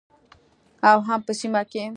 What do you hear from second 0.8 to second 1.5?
او هم په